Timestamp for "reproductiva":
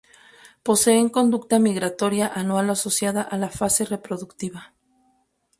3.85-4.61